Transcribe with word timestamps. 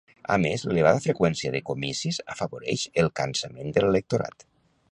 A 0.35 0.35
més, 0.43 0.61
l'elevada 0.69 1.01
freqüència 1.03 1.51
de 1.55 1.61
comicis 1.67 2.19
afavoreix 2.37 2.87
el 3.03 3.11
cansament 3.21 3.71
de 3.77 3.85
l'electorat. 3.85 4.47